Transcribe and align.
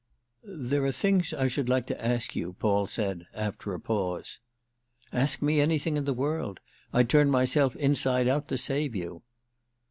"There 0.43 0.83
are 0.85 0.91
things 0.91 1.31
I 1.31 1.47
should 1.47 1.69
like 1.69 1.85
to 1.85 2.03
ask 2.03 2.35
you," 2.35 2.53
Paul 2.53 2.87
said 2.87 3.27
after 3.35 3.71
a 3.71 3.79
pause. 3.79 4.39
"Ask 5.13 5.43
me 5.43 5.61
anything 5.61 5.95
in 5.95 6.05
all 6.05 6.05
the 6.05 6.13
world. 6.15 6.59
I'd 6.91 7.07
turn 7.07 7.29
myself 7.29 7.75
inside 7.75 8.27
out 8.27 8.47
to 8.47 8.57
save 8.57 8.95
you." 8.95 9.21